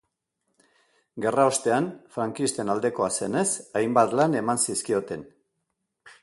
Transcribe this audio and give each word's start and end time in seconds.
Gerra 1.25 1.43
ostean, 1.49 1.89
frankisten 2.15 2.73
aldekoa 2.75 3.11
zenez, 3.21 3.45
hainbat 3.81 4.17
lan 4.21 4.39
eman 4.41 4.65
zizkioten. 4.65 5.29